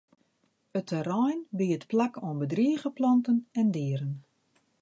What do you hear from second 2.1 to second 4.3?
oan bedrige planten en dieren.